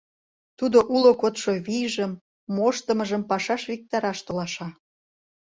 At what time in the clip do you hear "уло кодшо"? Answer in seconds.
0.95-1.51